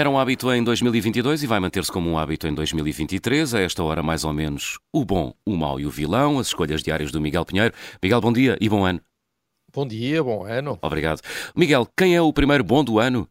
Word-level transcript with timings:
Era 0.00 0.08
um 0.08 0.18
hábito 0.18 0.50
em 0.50 0.64
2022 0.64 1.42
e 1.42 1.46
vai 1.46 1.60
manter-se 1.60 1.92
como 1.92 2.08
um 2.08 2.16
hábito 2.16 2.48
em 2.48 2.54
2023. 2.54 3.52
A 3.52 3.60
esta 3.60 3.84
hora, 3.84 4.02
mais 4.02 4.24
ou 4.24 4.32
menos, 4.32 4.78
o 4.90 5.04
bom, 5.04 5.34
o 5.44 5.54
mau 5.54 5.78
e 5.78 5.84
o 5.84 5.90
vilão, 5.90 6.38
as 6.38 6.46
escolhas 6.46 6.82
diárias 6.82 7.12
do 7.12 7.20
Miguel 7.20 7.44
Pinheiro. 7.44 7.74
Miguel, 8.02 8.18
bom 8.18 8.32
dia 8.32 8.56
e 8.62 8.66
bom 8.66 8.82
ano. 8.82 8.98
Bom 9.70 9.86
dia, 9.86 10.24
bom 10.24 10.46
ano. 10.46 10.78
Obrigado. 10.80 11.20
Miguel, 11.54 11.86
quem 11.94 12.16
é 12.16 12.22
o 12.22 12.32
primeiro 12.32 12.64
bom 12.64 12.82
do 12.82 12.98
ano? 12.98 13.28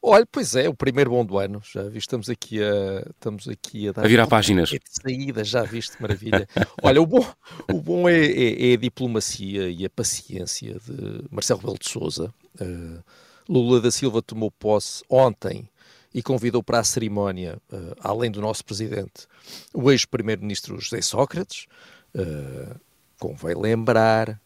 Olha, 0.00 0.24
pois 0.32 0.56
é, 0.56 0.66
o 0.66 0.72
primeiro 0.72 1.10
bom 1.10 1.26
do 1.26 1.36
ano. 1.36 1.60
Já 1.62 1.82
vi, 1.82 1.98
estamos 1.98 2.30
aqui 2.30 2.58
a, 2.62 3.06
estamos 3.10 3.46
aqui 3.46 3.88
a, 3.88 3.92
dar 3.92 4.06
a 4.06 4.08
virar 4.08 4.26
páginas. 4.26 4.70
De 4.70 4.80
saída, 4.86 5.44
já 5.44 5.62
viste, 5.62 6.00
maravilha. 6.00 6.48
Olha, 6.82 7.02
o 7.02 7.06
bom, 7.06 7.26
o 7.70 7.82
bom 7.82 8.08
é, 8.08 8.18
é, 8.18 8.70
é, 8.70 8.72
a 8.72 8.76
diplomacia 8.78 9.68
e 9.68 9.84
a 9.84 9.90
paciência 9.90 10.80
de 10.86 11.22
Marcelo 11.30 11.60
Rebelo 11.60 11.78
de 11.78 11.90
Souza. 11.90 12.32
Uh, 12.58 13.02
Lula 13.46 13.78
da 13.78 13.90
Silva 13.90 14.22
tomou 14.22 14.50
posse 14.50 15.04
ontem 15.10 15.68
e 16.14 16.22
convidou 16.22 16.62
para 16.62 16.80
a 16.80 16.84
cerimónia, 16.84 17.58
uh, 17.72 17.94
além 18.00 18.30
do 18.30 18.40
nosso 18.40 18.64
presidente, 18.64 19.26
o 19.72 19.90
ex-primeiro-ministro 19.90 20.78
José 20.80 21.00
Sócrates. 21.00 21.66
Uh, 22.14 22.78
convém 23.18 23.54
lembrar 23.56 24.40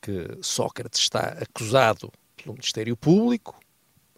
que 0.00 0.38
Sócrates 0.40 1.00
está 1.00 1.36
acusado 1.40 2.10
pelo 2.36 2.54
Ministério 2.54 2.96
Público, 2.96 3.58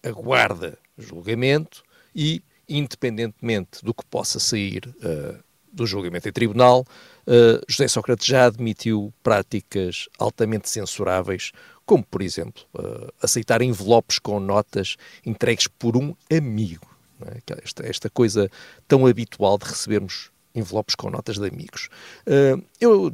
aguarda 0.03 0.79
julgamento 0.97 1.83
e, 2.15 2.43
independentemente 2.69 3.85
do 3.85 3.93
que 3.93 4.05
possa 4.07 4.39
sair 4.39 4.87
uh, 4.87 5.43
do 5.73 5.87
julgamento 5.87 6.29
em 6.29 6.33
tribunal, 6.33 6.87
uh, 7.27 7.61
José 7.69 7.89
Sócrates 7.89 8.27
já 8.27 8.47
admitiu 8.47 9.13
práticas 9.23 10.09
altamente 10.19 10.71
censuráveis, 10.71 11.53
como, 11.85 12.05
por 12.05 12.23
exemplo, 12.23 12.63
uh, 12.75 13.13
aceitar 13.21 13.61
envelopes 13.61 14.19
com 14.19 14.39
notas 14.39 14.97
entregues 15.27 15.67
por 15.67 15.97
um 15.97 16.15
amigo. 16.33 16.94
É? 17.27 17.61
Esta, 17.63 17.87
esta, 17.87 18.11
coisa 18.11 18.51
tão 18.87 19.07
habitual 19.07 19.59
de 19.59 19.67
recebermos 19.67 20.31
envelopes 20.55 20.95
com 20.95 21.11
notas 21.11 21.39
de 21.39 21.47
amigos. 21.47 21.89
Uh, 22.27 22.63
eu 22.81 23.13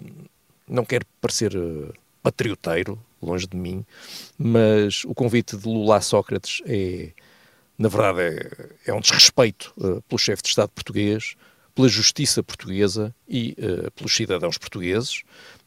não 0.68 0.84
quero 0.84 1.06
parecer 1.20 1.56
uh, 1.56 1.92
patrioteiro, 2.22 2.98
longe 3.20 3.46
de 3.46 3.56
mim, 3.56 3.84
mas 4.38 5.04
o 5.04 5.14
convite 5.14 5.56
de 5.56 5.66
Lula 5.66 5.96
a 5.96 6.00
Sócrates 6.00 6.62
é, 6.66 7.12
na 7.78 7.88
verdade, 7.88 8.20
é, 8.20 8.90
é 8.90 8.94
um 8.94 9.00
desrespeito 9.00 9.72
uh, 9.78 10.02
pelo 10.02 10.18
chefe 10.18 10.42
de 10.42 10.48
Estado 10.48 10.70
português, 10.70 11.34
pela 11.80 11.88
justiça 11.88 12.42
portuguesa 12.42 13.14
e 13.26 13.56
pelos 13.94 14.14
cidadãos 14.14 14.58
portugueses. 14.58 15.22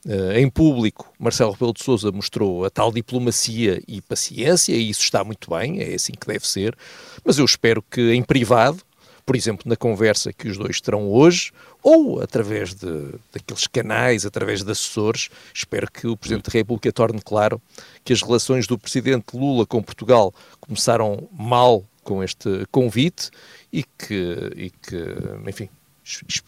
Uh, 0.06 0.34
em 0.34 0.48
público, 0.48 1.12
Marcelo 1.18 1.54
Rebelo 1.54 1.74
de 1.74 1.84
Sousa 1.84 2.12
mostrou 2.12 2.66
a 2.66 2.70
tal 2.70 2.92
diplomacia 2.92 3.82
e 3.88 4.00
paciência, 4.02 4.74
e 4.74 4.90
isso 4.90 5.02
está 5.02 5.24
muito 5.24 5.50
bem, 5.50 5.82
é 5.82 5.96
assim 5.96 6.12
que 6.12 6.28
deve 6.28 6.46
ser, 6.48 6.78
mas 7.24 7.40
eu 7.40 7.46
espero 7.46 7.82
que 7.82 8.12
em 8.12 8.22
privado, 8.22 8.82
por 9.26 9.36
exemplo, 9.36 9.64
na 9.66 9.78
conversa 9.78 10.34
que 10.34 10.50
os 10.50 10.58
dois 10.58 10.82
terão 10.82 11.10
hoje, 11.10 11.52
ou 11.82 12.22
através 12.22 12.76
de, 12.76 13.16
daqueles 13.32 13.66
canais, 13.66 14.26
através 14.26 14.62
de 14.62 14.70
assessores, 14.70 15.30
espero 15.54 15.90
que 15.90 16.06
o 16.06 16.18
Presidente 16.18 16.52
da 16.52 16.52
República 16.52 16.92
torne 16.92 17.22
claro 17.22 17.62
que 18.04 18.12
as 18.12 18.22
relações 18.22 18.68
do 18.68 18.78
Presidente 18.78 19.36
Lula 19.36 19.66
com 19.66 19.82
Portugal 19.82 20.34
começaram 20.60 21.30
mal 21.32 21.86
com 22.04 22.22
este 22.22 22.66
convite 22.70 23.32
e 23.72 23.84
que, 23.84 24.52
e 24.56 24.70
que 24.70 25.50
enfim, 25.50 25.70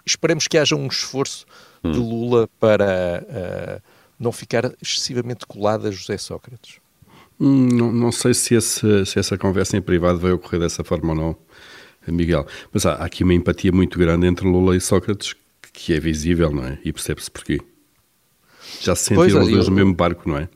esperemos 0.05 0.47
que 0.47 0.57
haja 0.57 0.75
um 0.75 0.87
esforço 0.87 1.45
de 1.83 1.99
hum. 1.99 2.09
Lula 2.09 2.49
para 2.59 3.25
uh, 3.27 3.81
não 4.19 4.31
ficar 4.31 4.71
excessivamente 4.81 5.45
colado 5.45 5.87
a 5.87 5.91
José 5.91 6.17
Sócrates? 6.17 6.79
Hum, 7.39 7.67
não, 7.67 7.91
não, 7.91 8.11
sei 8.11 8.33
se, 8.33 8.55
esse, 8.55 9.05
se, 9.05 9.19
essa 9.19 9.37
conversa 9.37 9.77
em 9.77 9.81
privado 9.81 10.19
vai 10.19 10.31
ocorrer 10.31 10.59
dessa 10.59 10.83
forma 10.83 11.09
ou 11.09 11.15
não, 11.15 11.37
Miguel. 12.07 12.47
Mas 12.71 12.85
há, 12.85 12.93
há 12.93 13.05
aqui 13.05 13.23
uma 13.23 13.33
empatia 13.33 13.71
muito 13.71 13.99
grande 13.99 14.25
entre 14.25 14.47
Lula 14.47 14.75
e 14.75 14.81
Sócrates 14.81 15.35
que 15.75 15.93
é 15.93 15.99
visível, 15.99 16.51
não 16.51 16.65
é? 16.65 16.79
E 16.83 16.93
percebe-se 16.93 17.29
porquê. 17.29 17.59
Já 18.81 18.95
se 18.95 19.05
sentiram 19.05 19.41
os 19.41 19.49
dois 19.49 19.67
no 19.67 19.75
mesmo 19.75 19.93
barco, 19.93 20.27
não 20.27 20.37
é? 20.37 20.49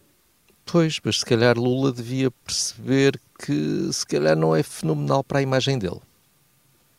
Pois, 0.65 0.99
mas 1.03 1.19
se 1.19 1.25
calhar 1.25 1.57
Lula 1.57 1.91
devia 1.91 2.31
perceber 2.31 3.19
que 3.45 3.89
se 3.91 4.05
calhar 4.05 4.35
não 4.35 4.55
é 4.55 4.63
fenomenal 4.63 5.23
para 5.23 5.39
a 5.39 5.41
imagem 5.41 5.77
dele. 5.77 5.99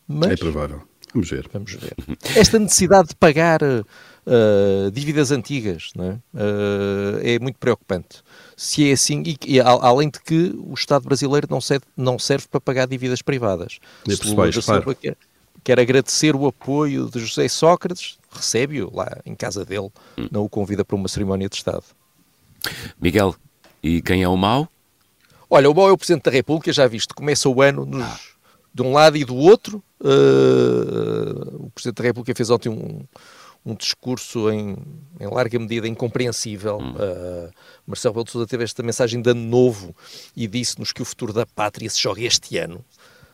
Mas... 0.07 0.31
É 0.31 0.35
provável. 0.35 0.83
Vamos 1.13 1.29
ver. 1.29 1.49
Vamos 1.51 1.73
ver. 1.73 1.95
Esta 2.35 2.57
necessidade 2.57 3.09
de 3.09 3.15
pagar 3.15 3.61
uh, 3.63 4.91
dívidas 4.91 5.31
antigas 5.31 5.91
é? 5.97 6.11
Uh, 6.33 7.19
é? 7.21 7.39
muito 7.39 7.57
preocupante. 7.57 8.21
Se 8.55 8.89
é 8.89 8.93
assim, 8.93 9.23
e, 9.25 9.37
e, 9.45 9.59
além 9.59 10.09
de 10.09 10.19
que 10.21 10.53
o 10.57 10.73
Estado 10.73 11.05
brasileiro 11.05 11.47
não 11.49 11.59
serve, 11.59 11.85
não 11.97 12.17
serve 12.17 12.47
para 12.47 12.61
pagar 12.61 12.87
dívidas 12.87 13.21
privadas. 13.21 13.79
Se 14.07 14.61
claro. 14.63 14.95
quer, 14.95 15.17
quer 15.63 15.79
agradecer 15.79 16.35
o 16.35 16.45
apoio 16.45 17.09
de 17.09 17.19
José 17.19 17.47
Sócrates, 17.47 18.17
recebe-o 18.31 18.95
lá 18.95 19.19
em 19.25 19.35
casa 19.35 19.65
dele, 19.65 19.89
hum. 20.17 20.27
não 20.31 20.43
o 20.43 20.49
convida 20.49 20.85
para 20.85 20.95
uma 20.95 21.07
cerimónia 21.07 21.49
de 21.49 21.55
Estado. 21.55 21.83
Miguel, 23.01 23.35
e 23.81 24.01
quem 24.01 24.21
é 24.21 24.27
o 24.27 24.37
mau? 24.37 24.69
Olha, 25.49 25.69
o 25.69 25.73
mau 25.73 25.89
é 25.89 25.91
o 25.91 25.97
Presidente 25.97 26.23
da 26.23 26.31
República, 26.31 26.71
já 26.71 26.87
viste, 26.87 27.13
começa 27.13 27.49
o 27.49 27.61
ano 27.61 27.85
nos, 27.85 28.03
ah. 28.03 28.19
de 28.73 28.81
um 28.81 28.93
lado 28.93 29.17
e 29.17 29.25
do 29.25 29.35
outro. 29.35 29.83
Uh, 30.03 31.65
o 31.65 31.69
Presidente 31.69 31.97
da 31.97 32.03
República 32.03 32.35
fez 32.35 32.49
ontem 32.49 32.69
um, 32.69 33.05
um 33.63 33.75
discurso 33.75 34.49
em, 34.49 34.75
em, 35.19 35.27
larga 35.27 35.59
medida 35.59 35.87
incompreensível. 35.87 36.79
Hum. 36.79 36.93
Uh, 36.93 37.51
Marcelo 37.85 38.13
Rebelo 38.13 38.25
de 38.25 38.31
Sousa 38.31 38.47
teve 38.47 38.63
esta 38.63 38.81
mensagem 38.81 39.21
de 39.21 39.29
ano 39.29 39.41
novo 39.41 39.95
e 40.35 40.47
disse-nos 40.47 40.91
que 40.91 41.01
o 41.01 41.05
futuro 41.05 41.31
da 41.31 41.45
pátria 41.45 41.89
se 41.89 41.99
joga 41.99 42.21
este 42.21 42.57
ano. 42.57 42.83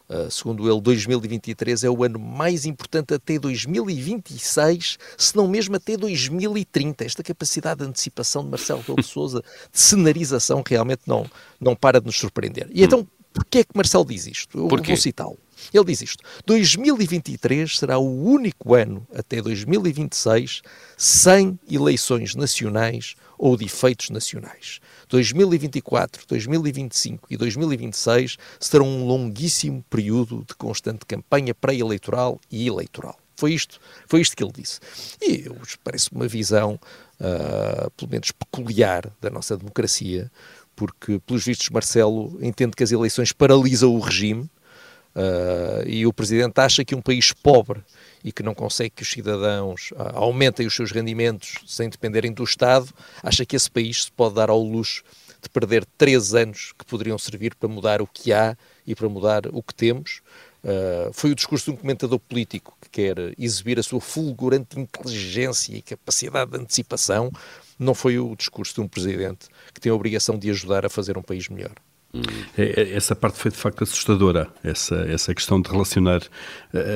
Uh, 0.09 0.31
segundo 0.31 0.69
ele, 0.69 0.79
2023 0.79 1.83
é 1.83 1.89
o 1.89 2.03
ano 2.03 2.19
mais 2.19 2.66
importante 2.66 3.13
até 3.13 3.38
2026, 3.39 4.97
se 5.17 5.35
não 5.35 5.47
mesmo 5.47 5.75
até 5.75 5.95
2030. 5.95 7.06
Esta 7.06 7.23
capacidade 7.23 7.79
de 7.79 7.85
antecipação 7.85 8.44
de 8.44 8.50
Marcelo 8.50 8.79
Rebelo 8.79 9.01
de 9.01 9.07
Sousa, 9.07 9.41
de 9.72 9.79
cenarização, 9.79 10.63
realmente 10.66 11.01
não, 11.06 11.25
não 11.59 11.75
para 11.75 12.00
de 12.00 12.06
nos 12.06 12.17
surpreender. 12.17 12.67
E 12.73 12.81
hum. 12.81 12.85
então, 12.85 13.07
porquê 13.33 13.59
é 13.59 13.63
que 13.63 13.72
Marcelo 13.75 14.06
diz 14.06 14.27
isto? 14.27 14.57
Eu 14.57 14.67
vou 14.67 14.97
citá-lo. 14.97 15.38
Ele 15.73 15.85
diz 15.85 16.01
isto: 16.01 16.23
2023 16.45 17.78
será 17.78 17.97
o 17.97 18.23
único 18.23 18.73
ano 18.73 19.07
até 19.13 19.41
2026 19.41 20.62
sem 20.97 21.59
eleições 21.69 22.35
nacionais 22.35 23.16
ou 23.38 23.56
de 23.56 23.66
efeitos 23.66 24.09
nacionais. 24.09 24.79
2024, 25.09 26.25
2025 26.28 27.28
e 27.29 27.38
2026 27.38 28.38
serão 28.59 28.88
um 28.88 29.06
longuíssimo 29.06 29.84
período 29.90 30.44
de 30.47 30.56
constante 30.56 31.06
campanha 31.06 31.53
pré-eleitoral 31.53 32.39
e 32.51 32.68
eleitoral. 32.68 33.18
Foi 33.35 33.53
isto, 33.53 33.79
foi 34.07 34.22
isto 34.22 34.35
que 34.35 34.44
ele 34.44 34.51
disse. 34.51 34.79
E 35.22 35.45
parece 35.84 36.12
uma 36.12 36.28
visão, 36.28 36.79
uh, 37.19 37.92
pelo 37.92 38.09
menos 38.09 38.31
peculiar, 38.31 39.12
da 39.21 39.30
nossa 39.30 39.56
democracia, 39.56 40.31
porque, 40.75 41.19
pelos 41.19 41.45
vistos, 41.45 41.69
Marcelo 41.69 42.38
entende 42.42 42.75
que 42.75 42.83
as 42.83 42.92
eleições 42.92 43.31
paralisam 43.31 43.94
o 43.94 44.00
regime 44.00 44.50
Uh, 45.18 45.81
e 45.88 46.06
o 46.06 46.14
Presidente 46.14 46.60
acha 46.60 46.86
que 46.86 46.94
um 46.94 47.02
país 47.02 47.34
pobre 47.34 47.81
e 48.24 48.31
que 48.31 48.44
não 48.44 48.54
consegue 48.54 48.92
que 48.92 49.02
os 49.02 49.10
cidadãos 49.10 49.90
uh, 49.94 50.14
aumentem 50.14 50.68
os 50.68 50.75
seus 50.75 50.92
rendimentos 50.92 51.56
sem 51.66 51.90
dependerem 51.90 52.31
do 52.31 52.44
Estado, 52.44 52.94
acha 53.24 53.44
que 53.44 53.56
esse 53.56 53.69
país 53.69 54.04
se 54.04 54.12
pode 54.12 54.36
dar 54.36 54.52
ao 54.52 54.62
luxo 54.62 55.04
de 55.42 55.50
perder 55.50 55.86
três 55.98 56.36
anos 56.36 56.72
que 56.78 56.86
poderiam 56.86 57.18
servir 57.18 57.56
para 57.56 57.68
mudar 57.68 58.00
o 58.00 58.06
que 58.06 58.31
há 58.31 58.56
e 58.86 58.94
para 58.94 59.10
mudar 59.10 59.48
o 59.52 59.64
que 59.64 59.74
temos. 59.74 60.22
Uh, 60.64 61.12
foi 61.12 61.31
o 61.31 61.36
discurso 61.36 61.66
de 61.66 61.72
um 61.72 61.78
comentador 61.78 62.19
político 62.19 62.78
que 62.80 62.90
quer 62.90 63.16
exibir 63.40 63.80
a 63.80 63.84
sua 63.84 64.00
fulgurante 64.00 64.80
inteligência 64.80 65.75
e 65.75 65.81
capacidade 65.81 66.52
de 66.52 66.58
antecipação, 66.58 67.31
não 67.80 67.96
foi 67.96 68.19
o 68.19 68.36
discurso 68.36 68.75
de 68.75 68.81
um 68.81 68.88
presidente 68.88 69.48
que 69.74 69.81
tem 69.81 69.92
a 69.92 69.96
obrigação 69.96 70.38
de 70.38 70.52
ajudar 70.52 70.86
a 70.86 70.90
fazer 70.90 71.18
um 71.18 71.24
país 71.24 71.50
melhor. 71.50 71.74
É, 72.58 72.94
essa 72.94 73.16
parte 73.16 73.38
foi 73.38 73.52
de 73.52 73.58
facto 73.58 73.84
assustadora, 73.84 74.48
essa, 74.64 74.96
essa 75.10 75.34
questão 75.34 75.62
de 75.62 75.69
relacionar 75.69 76.22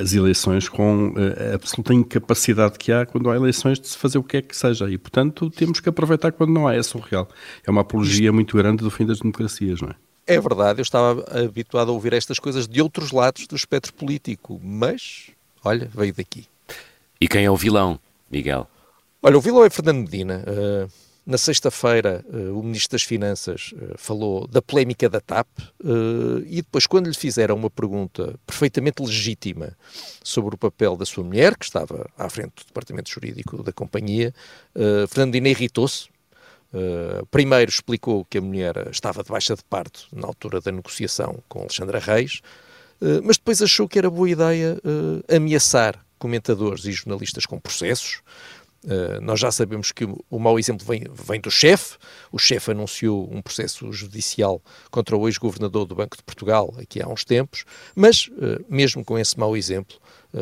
as 0.02 0.14
eleições 0.14 0.68
com 0.68 1.14
a 1.18 1.56
absoluta 1.56 1.94
incapacidade 1.94 2.78
que 2.78 2.92
há 2.92 3.06
quando 3.06 3.30
há 3.30 3.36
eleições 3.36 3.80
de 3.80 3.88
se 3.88 3.98
fazer 3.98 4.18
o 4.18 4.24
que 4.24 4.38
é 4.38 4.42
que 4.42 4.56
seja. 4.56 4.90
E, 4.90 4.98
portanto, 4.98 5.50
temos 5.50 5.80
que 5.80 5.90
aproveitar 5.90 6.32
quando 6.32 6.52
não 6.52 6.68
há. 6.68 6.76
É 6.76 6.84
surreal. 6.84 7.28
É 7.66 7.72
uma 7.72 7.82
apologia 7.82 8.32
muito 8.32 8.56
grande 8.58 8.84
do 8.84 8.90
fim 8.90 9.06
das 9.06 9.20
democracias, 9.20 9.82
não 9.82 9.90
é? 9.90 9.96
É 10.28 10.40
verdade, 10.40 10.80
eu 10.80 10.84
estava 10.84 11.26
habituado 11.44 11.90
a 11.90 11.94
ouvir 11.94 12.14
estas 12.14 12.40
coisas 12.40 12.68
de 12.68 12.82
outros 12.82 13.12
lados 13.12 13.48
do 13.48 13.56
espectro 13.56 13.94
político, 13.94 14.62
mas, 14.64 15.32
olha, 15.64 15.90
veio 15.94 16.14
daqui. 16.14 16.46
E 17.20 17.28
quem 17.28 17.44
é 17.44 17.52
o 17.52 17.56
vilão, 17.56 18.00
Miguel? 18.30 18.68
Olha, 19.22 19.38
o 19.38 19.42
vilão 19.42 19.66
é 19.66 19.70
Fernando 19.70 20.00
Medina. 20.00 20.44
Uh, 20.48 20.92
na 21.26 21.38
sexta-feira, 21.38 22.26
uh, 22.30 22.58
o 22.60 22.64
Ministro 22.64 22.98
das 22.98 23.04
Finanças 23.04 23.74
uh, 23.74 23.98
falou 23.98 24.48
da 24.48 24.62
polémica 24.62 25.08
da 25.08 25.20
TAP 25.20 25.48
e 26.48 26.58
depois, 26.58 26.88
quando 26.88 27.08
lhe 27.08 27.14
fizeram 27.14 27.56
uma 27.56 27.70
pergunta 27.70 28.40
perfeitamente 28.46 29.02
legítima 29.02 29.78
sobre 30.24 30.56
o 30.56 30.58
papel 30.58 30.98
da 30.98 31.06
sua 31.06 31.24
mulher, 31.24 31.56
que 31.56 31.66
estava 31.66 32.10
à 32.18 32.30
frente 32.30 32.54
do 32.56 32.66
Departamento 32.66 33.10
Jurídico 33.10 33.62
da 33.64 33.72
companhia, 33.72 34.34
Fernando 35.10 35.34
Medina 35.34 35.50
irritou-se 35.50 36.10
primeiro 37.30 37.70
explicou 37.70 38.24
que 38.26 38.38
a 38.38 38.42
mulher 38.42 38.88
estava 38.92 39.24
de 39.24 39.30
baixa 39.30 39.56
de 39.56 39.64
parto 39.64 40.08
na 40.14 40.28
altura 40.28 40.62
da 40.62 40.72
negociação 40.72 41.40
com 41.50 41.62
Alexandra 41.62 42.00
Reis, 42.00 42.42
mas 43.24 43.38
depois 43.38 43.62
achou 43.62 43.88
que 43.88 44.00
era 44.00 44.10
boa 44.10 44.30
ideia 44.30 44.80
ameaçar 45.28 46.04
comentadores 46.22 46.86
e 46.86 46.92
jornalistas 46.92 47.48
com 47.48 47.60
processos. 47.60 48.22
Nós 49.22 49.40
já 49.40 49.52
sabemos 49.52 49.92
que 49.92 50.06
o, 50.06 50.40
mau 50.40 50.58
exemplo 50.58 50.86
vem, 50.86 51.04
vem 51.14 51.40
do 51.40 51.52
chefe. 51.52 51.98
O 52.32 52.40
chefe 52.40 52.72
anunciou 52.72 53.30
um 53.32 53.42
processo 53.42 53.92
judicial 53.94 54.62
contra 54.90 55.16
o 55.16 55.28
ex-governador 55.28 55.86
do 55.86 55.96
Banco 55.96 56.18
de 56.18 56.24
Portugal 56.24 56.74
aqui 56.80 57.02
há 57.02 57.08
uns 57.08 57.24
tempos, 57.24 57.64
mas 57.96 58.30
mesmo 58.68 59.06
com 59.06 59.20
esse 59.20 59.40
mau 59.40 59.56
exemplo, 59.56 59.98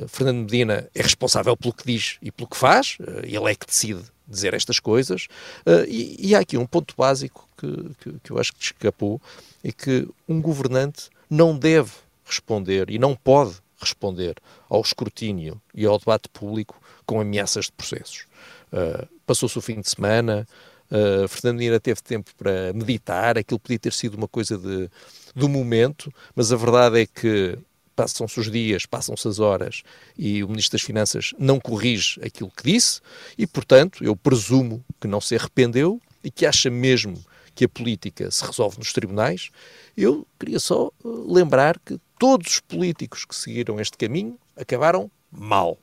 Fernando 0.07 0.39
Medina 0.39 0.89
é 0.95 1.01
responsável 1.01 1.57
pelo 1.57 1.73
que 1.73 1.85
diz 1.85 2.17
e 2.21 2.31
pelo 2.31 2.47
que 2.47 2.55
faz, 2.55 2.97
ele 3.23 3.51
é 3.51 3.55
que 3.55 3.65
decide 3.65 4.03
dizer 4.29 4.53
estas 4.53 4.79
coisas. 4.79 5.27
Uh, 5.65 5.85
e, 5.87 6.29
e, 6.29 6.35
há 6.35 6.39
aqui 6.39 6.57
um 6.57 6.65
ponto 6.65 6.93
básico 6.95 7.49
que, 7.57 7.95
que, 7.99 8.19
que 8.19 8.31
eu 8.31 8.37
acho 8.37 8.53
que 8.53 8.63
escapou, 8.63 9.19
é 9.63 9.71
que 9.71 10.07
um 10.27 10.39
governante 10.41 11.09
não 11.29 11.57
deve 11.57 11.91
responder 12.23 12.89
e 12.89 12.99
não 12.99 13.15
pode 13.15 13.55
responder 13.79 14.35
ao 14.69 14.81
escrutínio 14.81 15.61
e 15.73 15.85
ao 15.85 15.97
debate 15.97 16.29
público 16.29 16.79
com 17.05 17.19
ameaças 17.19 17.65
de 17.65 17.71
processos. 17.71 18.25
Uh, 18.71 19.07
Passou-se 19.25 19.57
o 19.57 19.61
fim 19.61 19.79
de 19.79 19.89
semana, 19.89 20.47
uh, 20.91 21.27
Fernando 21.27 21.57
Medina 21.59 21.79
teve 21.79 22.01
tempo 22.01 22.31
para 22.37 22.73
meditar, 22.73 23.37
aquilo 23.37 23.59
podia 23.59 23.79
ter 23.79 23.93
sido 23.93 24.15
uma 24.15 24.27
coisa 24.27 24.57
de, 24.57 24.89
do 25.35 25.47
momento, 25.47 26.11
mas 26.35 26.51
a 26.51 26.55
verdade 26.55 27.01
é 27.01 27.05
que 27.05 27.57
passam-se 27.95 28.39
os 28.39 28.49
dias, 28.49 28.85
passam-se 28.85 29.27
as 29.27 29.39
horas 29.39 29.83
e 30.17 30.41
o 30.41 30.47
Ministro 30.47 30.77
das 30.77 30.85
Finanças 30.85 31.33
não 31.37 31.59
corrige 31.59 32.17
aquilo 32.23 32.49
que 32.49 32.63
disse 32.63 33.01
e, 33.37 33.45
portanto, 33.45 34.03
eu 34.03 34.15
presumo 34.15 34.83
que 35.01 35.07
não 35.07 35.19
se 35.19 35.35
arrependeu 35.35 36.01
e 36.23 36.31
que 36.31 36.45
acha 36.45 36.69
mesmo 36.69 37.21
que 37.59 37.65
a 37.65 37.67
política 37.67 38.31
se 38.31 38.45
resolve 38.45 38.77
nos 38.77 38.93
tribunais. 38.93 39.49
Eu 39.97 40.25
queria 40.39 40.61
só 40.61 40.93
eh, 41.03 41.07
lembrar 41.25 41.77
que 41.77 41.99
todos 42.17 42.53
os 42.53 42.59
políticos 42.61 43.25
que 43.25 43.35
seguiram 43.35 43.81
este 43.81 43.97
caminho 43.97 44.39
acabaram 44.55 45.11
mal. 45.29 45.77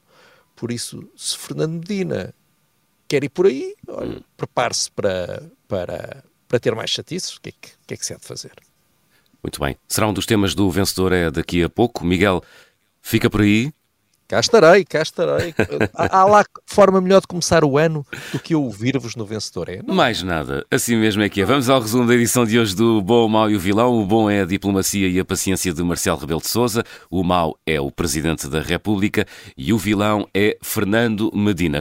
Por 0.54 0.72
isso, 0.72 1.06
se 1.14 1.36
Fernando 1.36 1.74
Medina 1.74 2.32
quer 3.06 3.22
ir 3.24 3.28
por 3.28 3.44
aí, 3.44 3.74
prepare-se 4.38 4.90
para, 4.90 5.42
para, 5.68 6.24
para 6.48 6.58
ter 6.58 6.74
mais 6.74 6.88
chatices. 6.88 7.36
O 7.36 7.42
que, 7.42 7.50
é 7.50 7.52
que, 7.52 7.68
que 7.86 7.92
é 7.92 7.96
que 7.98 8.06
se 8.06 8.14
há 8.14 8.16
de 8.16 8.24
fazer? 8.24 8.54
Muito 9.42 9.60
bem. 9.60 9.76
Será 9.86 10.08
um 10.08 10.14
dos 10.14 10.24
temas 10.24 10.54
do 10.54 10.70
vencedor 10.70 11.12
é 11.12 11.30
daqui 11.30 11.62
a 11.62 11.68
pouco. 11.68 12.06
Miguel, 12.06 12.42
fica 13.02 13.28
por 13.28 13.42
aí. 13.42 13.70
Cá 14.28 14.40
estarei, 14.40 14.84
cá 14.84 15.02
estarei. 15.02 15.54
há, 15.94 16.18
há, 16.20 16.24
lá 16.24 16.44
forma 16.66 17.00
melhor 17.00 17.20
de 17.20 17.28
começar 17.28 17.64
o 17.64 17.78
ano 17.78 18.04
do 18.32 18.40
que 18.40 18.54
ouvir-vos 18.54 19.14
no 19.14 19.24
vencedor. 19.24 19.68
É, 19.68 19.80
não? 19.86 19.94
Mais 19.94 20.22
nada, 20.22 20.66
assim 20.70 20.96
mesmo 20.96 21.22
é 21.22 21.28
que 21.28 21.40
é. 21.40 21.44
Vamos 21.44 21.70
ao 21.70 21.80
resumo 21.80 22.06
da 22.06 22.14
edição 22.14 22.44
de 22.44 22.58
hoje 22.58 22.74
do 22.74 23.00
Bom, 23.00 23.26
o 23.26 23.28
Mau 23.28 23.50
e 23.50 23.56
o 23.56 23.60
Vilão. 23.60 23.98
O 24.00 24.04
bom 24.04 24.28
é 24.28 24.42
a 24.42 24.44
diplomacia 24.44 25.08
e 25.08 25.20
a 25.20 25.24
paciência 25.24 25.72
de 25.72 25.82
Marcelo 25.82 26.18
Rebelo 26.18 26.40
de 26.40 26.48
Souza. 26.48 26.84
O 27.10 27.22
mau 27.22 27.56
é 27.64 27.80
o 27.80 27.90
Presidente 27.90 28.48
da 28.48 28.60
República 28.60 29.26
e 29.56 29.72
o 29.72 29.78
vilão 29.78 30.26
é 30.34 30.56
Fernando 30.62 31.30
Medina. 31.34 31.80